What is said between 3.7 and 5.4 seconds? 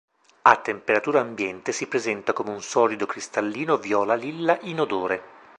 viola-lilla inodore.